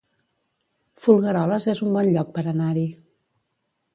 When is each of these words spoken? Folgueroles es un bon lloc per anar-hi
Folgueroles 1.07 1.69
es 1.75 1.83
un 1.87 1.93
bon 1.97 2.09
lloc 2.15 2.33
per 2.39 2.47
anar-hi 2.55 2.87